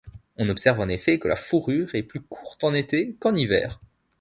[0.37, 3.79] On observe en effet que la fourrure est plus courte en été qu'en hiver.